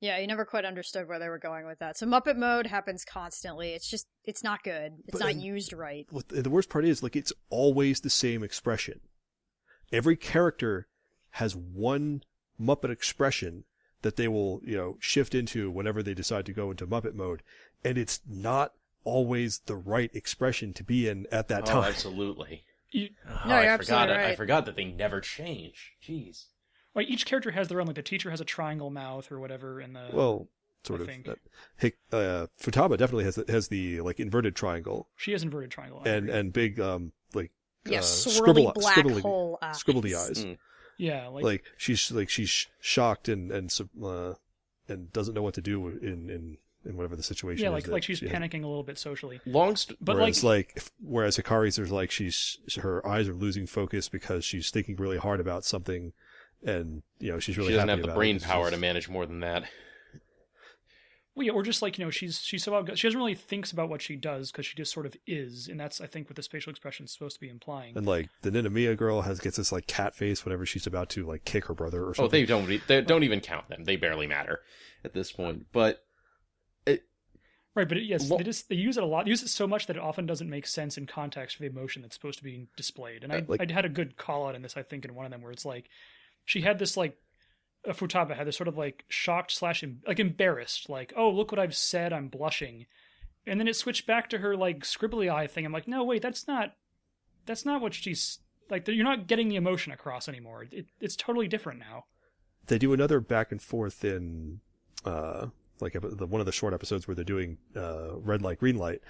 [0.00, 1.96] Yeah, you never quite understood where they were going with that.
[1.96, 3.70] So Muppet mode happens constantly.
[3.70, 4.94] It's just it's not good.
[5.06, 6.06] It's But- not used right.
[6.10, 9.00] What the worst part is, like, it's always the same expression.
[9.92, 10.86] Every character
[11.32, 12.22] has one
[12.60, 13.64] Muppet expression
[14.02, 17.42] that they will, you know, shift into whenever they decide to go into Muppet mode,
[17.84, 18.72] and it's not
[19.04, 21.76] always the right expression to be in at that time.
[21.78, 21.90] oh, time.
[21.90, 22.64] absolutely.
[22.90, 24.08] You, Oh, No, I you're forgot.
[24.10, 24.32] absolutely it.
[24.32, 25.92] I forgot that they never change.
[26.02, 26.44] Jeez.
[26.94, 27.86] Like each character has their own.
[27.86, 30.48] Like the teacher has a triangle mouth or whatever, and the Well,
[30.84, 31.08] sort I of.
[31.08, 31.28] think.
[31.28, 31.34] Uh,
[31.78, 36.02] Hic, uh, Futaba definitely has the, has the like inverted triangle she has inverted triangle.
[36.04, 36.38] I and agree.
[36.40, 37.50] and big um like
[37.84, 39.82] Yeah, uh, swirly scribble, black scribbly, hole eyes.
[39.82, 40.44] scribbledy eyes.
[40.44, 40.58] Mm.
[40.98, 44.34] yeah, like, like she's like she's shocked and and uh,
[44.88, 47.84] and doesn't know what to do in in in whatever the situation yeah, is.
[47.84, 48.36] like like she's she has.
[48.36, 49.40] panicking a little bit socially.
[49.46, 53.34] Long st- But whereas like, like, if, whereas Hikari's there's like she's her eyes are
[53.34, 56.12] losing focus because she's thinking really hard about something
[56.64, 58.42] and you know she's really she doesn't happy have the brain it.
[58.42, 59.64] Power just- to manage more than that.
[61.34, 63.72] Well, yeah, or just like you know, she's she's so outgo- she doesn't really thinks
[63.72, 66.36] about what she does because she just sort of is, and that's I think what
[66.36, 67.96] the facial expression is supposed to be implying.
[67.96, 71.24] and like the Ninomiya girl has gets this like cat face whenever she's about to
[71.24, 72.22] like kick her brother or oh, something.
[72.22, 72.40] Oh, something.
[72.40, 72.66] they don't.
[72.66, 73.84] re- They don't even count them.
[73.84, 74.60] They barely matter
[75.04, 75.66] at this point.
[75.72, 76.04] But
[76.86, 77.04] it,
[77.74, 79.24] Right, but it, yes, Lo- they just they use it a lot.
[79.24, 81.70] They use it so much that it often doesn't make sense in context for the
[81.70, 83.24] emotion that's supposed to be displayed.
[83.24, 85.24] And I, like- I had a good call out in this, I think, in one
[85.24, 85.88] of them where it's like
[86.44, 87.16] she had this like
[87.88, 91.58] Futaba had this sort of like shocked slash em- like embarrassed, like oh look what
[91.58, 92.86] I've said, I'm blushing,
[93.46, 95.64] and then it switched back to her like scribbly eye thing.
[95.66, 96.74] I'm like no wait that's not
[97.46, 98.38] that's not what she's
[98.70, 98.86] like.
[98.86, 100.66] You're not getting the emotion across anymore.
[100.70, 102.04] It, it's totally different now.
[102.68, 104.60] they do another back and forth in
[105.04, 105.46] uh
[105.80, 109.00] like the one of the short episodes where they're doing uh red light green light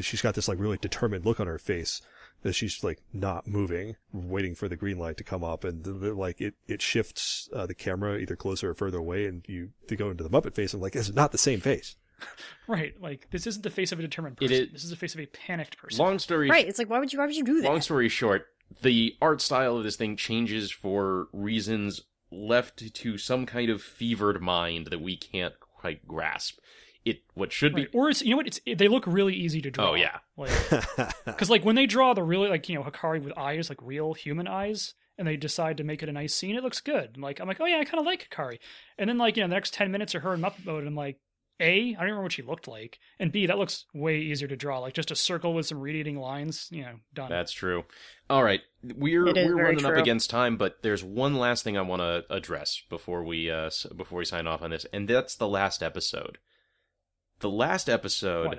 [0.00, 2.00] she's got this like really determined look on her face
[2.42, 6.14] that she's like not moving waiting for the green light to come up and they're
[6.14, 9.96] like it it shifts uh, the camera either closer or further away and you to
[9.96, 11.96] go into the muppet face and like it's not the same face
[12.68, 14.52] Right, like this isn't the face of a determined person.
[14.54, 15.98] is- This is the face of a panicked person.
[16.04, 17.68] long story Right, it's like why would you why would you do that?
[17.68, 18.46] Long story short,
[18.82, 24.40] the art style of this thing changes for reasons left to some kind of fevered
[24.40, 26.58] mind that we can't quite grasp.
[27.04, 29.70] It what should be Or it's you know what it's they look really easy to
[29.70, 29.90] draw.
[29.90, 30.18] Oh, yeah.
[30.36, 30.50] like
[31.24, 34.12] because like when they draw the really like you know Hikari with eyes like real
[34.12, 37.12] human eyes, and they decide to make it a nice scene, it looks good.
[37.14, 38.58] And, like I'm like oh yeah, I kind of like Hikari.
[38.98, 40.88] And then like you know the next ten minutes are her in Muppet mode, and
[40.88, 41.18] I'm like
[41.58, 44.56] A, I don't remember what she looked like, and B, that looks way easier to
[44.56, 44.80] draw.
[44.80, 47.30] Like just a circle with some read-eating lines, you know, done.
[47.30, 47.84] That's true.
[48.28, 51.82] All right, we're we're very running up against time, but there's one last thing I
[51.82, 55.48] want to address before we uh before we sign off on this, and that's the
[55.48, 56.36] last episode.
[57.40, 58.58] The last episode,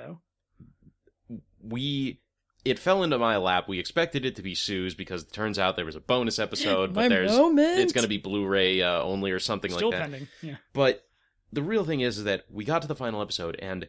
[1.64, 2.20] we
[2.64, 3.68] it fell into my lap.
[3.68, 6.94] We expected it to be Sue's because it turns out there was a bonus episode,
[6.94, 7.80] but My there's moment.
[7.80, 10.04] it's going to be Blu-ray uh, only or something Still like that.
[10.12, 10.28] pending.
[10.42, 10.58] Yeah.
[10.74, 11.04] But
[11.52, 13.88] the real thing is, is that we got to the final episode and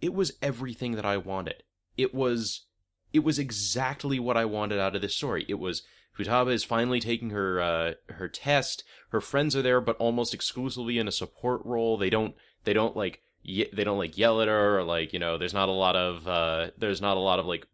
[0.00, 1.62] it was everything that I wanted.
[1.96, 2.66] It was
[3.12, 5.44] it was exactly what I wanted out of this story.
[5.48, 5.82] It was
[6.18, 8.84] Futaba is finally taking her uh, her test.
[9.10, 11.96] Her friends are there, but almost exclusively in a support role.
[11.96, 15.18] They don't they don't like ye- they don't like yell at her or like you
[15.18, 15.38] know.
[15.38, 17.66] There's not a lot of uh, there's not a lot of like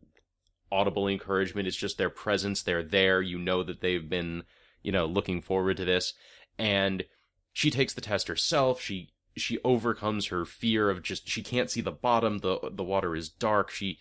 [0.70, 1.68] audible encouragement.
[1.68, 2.62] It's just their presence.
[2.62, 3.22] They're there.
[3.22, 4.44] You know that they've been
[4.82, 6.14] you know looking forward to this,
[6.58, 7.04] and
[7.52, 8.80] she takes the test herself.
[8.80, 12.38] She she overcomes her fear of just she can't see the bottom.
[12.38, 13.70] the The water is dark.
[13.70, 13.98] She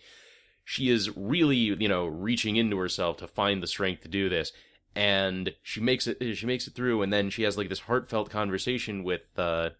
[0.64, 4.52] she is really you know reaching into herself to find the strength to do this
[4.94, 8.28] and she makes it she makes it through and then she has like this heartfelt
[8.28, 9.70] conversation with uh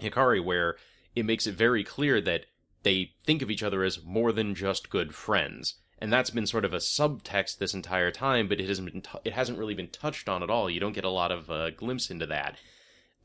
[0.00, 0.76] hikari where
[1.18, 2.46] it makes it very clear that
[2.82, 6.64] they think of each other as more than just good friends and that's been sort
[6.64, 9.88] of a subtext this entire time but it hasn't been t- it hasn't really been
[9.88, 12.56] touched on at all you don't get a lot of uh, glimpse into that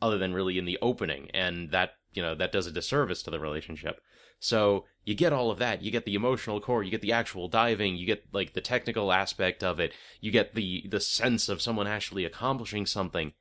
[0.01, 3.31] other than really in the opening and that you know that does a disservice to
[3.31, 4.01] the relationship
[4.43, 5.81] so you get all of that.
[5.81, 6.83] You get the emotional core.
[6.83, 7.95] You get the actual diving.
[7.95, 9.93] You get like the technical aspect of it.
[10.19, 13.31] You get the the sense of someone actually accomplishing something,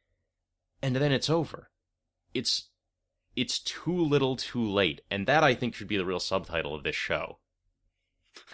[0.81, 1.71] and then it's over.
[2.35, 2.69] It's
[3.37, 6.85] it's too little, too late, and that I think should be the real subtitle of
[6.85, 7.39] this show.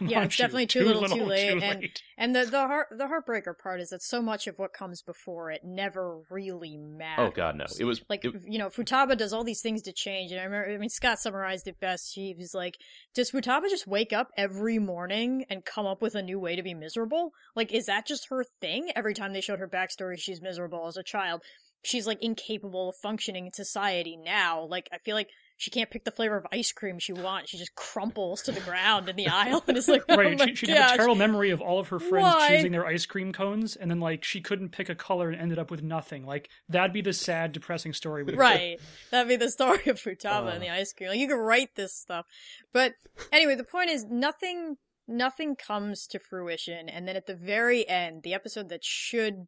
[0.00, 0.66] Yeah, it's definitely you?
[0.68, 4.02] too little, too little, late, and- And the the heart the heartbreaker part is that
[4.02, 7.28] so much of what comes before it never really oh, matters.
[7.28, 7.66] Oh God, no!
[7.78, 10.44] It was like it- you know Futaba does all these things to change and I
[10.44, 12.78] remember I mean Scott summarized it best he was like
[13.14, 16.62] does Futaba just wake up every morning and come up with a new way to
[16.62, 20.42] be miserable like is that just her thing every time they showed her backstory she's
[20.42, 21.42] miserable as a child
[21.84, 26.04] she's like incapable of functioning in society now like I feel like she can't pick
[26.04, 29.28] the flavor of ice cream she wants she just crumples to the ground in the
[29.42, 31.88] aisle and it's like oh Right, she, she'd have a terrible memory of all of
[31.88, 32.48] her friends Why?
[32.48, 35.58] choosing their ice cream cones, and then like she couldn't pick a color and ended
[35.58, 36.24] up with nothing.
[36.24, 38.22] Like that'd be the sad, depressing story.
[38.24, 38.78] right.
[39.10, 40.50] That'd be the story of Futaba Uh.
[40.54, 41.10] and the ice cream.
[41.10, 42.26] Like, you could write this stuff.
[42.72, 42.94] But
[43.32, 44.76] anyway, the point is nothing
[45.08, 49.46] nothing comes to fruition and then at the very end, the episode that should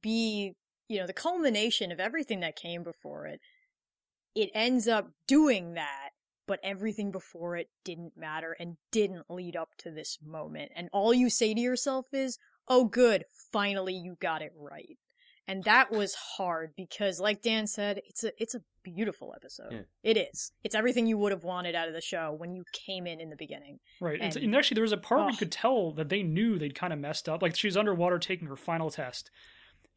[0.00, 0.54] be,
[0.92, 3.40] you know, the culmination of everything that came before it,
[4.34, 6.10] it ends up doing that,
[6.46, 10.72] but everything before it didn't matter and didn't lead up to this moment.
[10.76, 14.98] And all you say to yourself is, "Oh good, finally you got it right."
[15.48, 19.80] and that was hard because like dan said it's a it's a beautiful episode Yeah.
[20.04, 23.08] it is it's everything you would have wanted out of the show when you came
[23.08, 24.20] in in the beginning Right.
[24.20, 26.76] And, And- actually, there was a part where you could tell that they knew they'd
[26.76, 27.42] kind of messed up.
[27.42, 29.32] Like she was underwater taking her final test,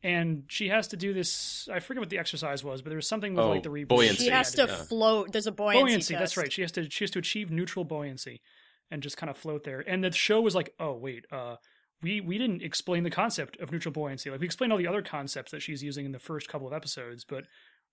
[0.06, 1.68] and she has to do this.
[1.74, 3.88] I forget what the exercise was, but there was something with Oh, like the reboot.
[3.90, 4.26] buoyancy.
[4.26, 4.76] she has to yeah.
[4.76, 6.14] float there's a buoyancy, buoyancy.
[6.16, 6.52] That's right.
[6.54, 8.42] She has to she has to achieve neutral buoyancy,
[8.92, 9.82] and just kind of float there.
[9.82, 11.56] And the show was like, oh wait, uh,
[12.04, 14.30] we we didn't explain the concept of neutral buoyancy.
[14.30, 16.74] Like we explained all the other concepts that she's using in the first couple of
[16.74, 17.46] episodes, but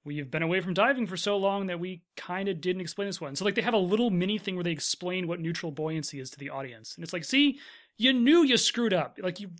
[0.05, 3.21] we've been away from diving for so long that we kind of didn't explain this
[3.21, 3.37] one.
[3.37, 6.29] So like they have a little mini thing where they explain what neutral buoyancy is
[6.31, 7.59] to the audience, and it's like, see,
[7.97, 9.19] you knew you screwed up.
[9.23, 9.51] Like you.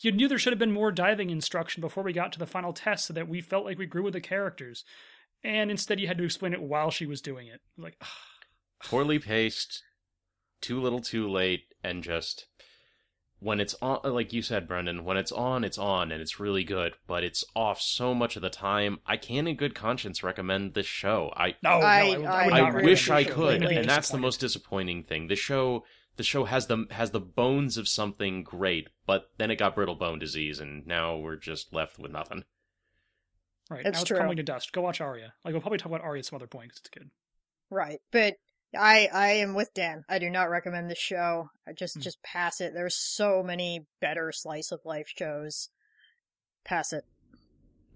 [0.00, 2.72] You knew there should have been more diving instruction before we got to the final
[2.72, 4.84] test so that we felt like we grew with the characters.
[5.42, 7.60] And instead, you had to explain it while she was doing it.
[7.78, 8.02] Like,
[8.82, 9.82] poorly paced,
[10.60, 12.46] too little, too late, and just
[13.40, 16.64] when it's on, like you said, Brendan, when it's on, it's on, and it's really
[16.64, 16.94] good.
[17.06, 19.00] But it's off so much of the time.
[19.06, 21.30] I can't, in good conscience, recommend this show.
[21.36, 23.88] I no, no, I- I, would, I, would I I wish I could, I'd and
[23.88, 25.28] that's the most disappointing thing.
[25.28, 25.84] The show,
[26.16, 29.94] the show has the has the bones of something great, but then it got brittle
[29.94, 32.44] bone disease, and now we're just left with nothing.
[33.70, 33.84] right.
[33.84, 34.16] It's now it's true.
[34.16, 34.72] crumbling to dust.
[34.72, 35.32] Go watch Aria.
[35.44, 37.10] Like we'll probably talk about Aria at some other point because it's good.
[37.70, 38.34] right but
[38.76, 42.00] i i am with dan i do not recommend this show i just Hmm.
[42.00, 45.68] just pass it there's so many better slice of life shows
[46.64, 47.04] pass it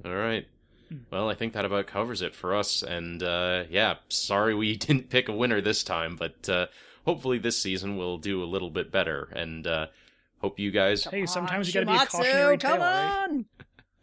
[0.04, 0.46] All right.
[0.88, 0.98] Hmm.
[1.10, 2.82] Well, I think that about covers it for us.
[2.82, 6.66] And uh, yeah, sorry we didn't pick a winner this time, but uh,
[7.07, 9.29] hopefully this season we'll do a little bit better.
[9.35, 9.87] And uh,
[10.39, 12.79] hope you guys, Hey, sometimes you Come gotta be a on, cautionary Shimatsu, come tale,
[12.79, 13.27] right?
[13.29, 13.45] on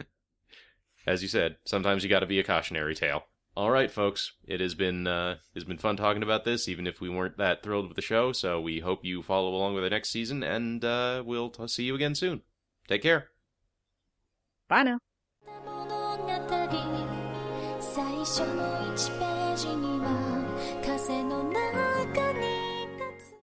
[1.06, 3.24] as you said, sometimes you got to be a cautionary tale.
[3.56, 7.00] All right, folks, it has been uh, it's been fun talking about this, even if
[7.00, 8.32] we weren't that thrilled with the show.
[8.32, 11.82] So we hope you follow along with the next season, and uh, we'll t- see
[11.84, 12.42] you again soon.
[12.86, 13.28] Take care.
[14.68, 14.98] bye now
[15.66, 16.26] 物語
[17.80, 18.62] 最初の
[18.94, 20.06] 1ペー ージには
[20.84, 21.53] 風の中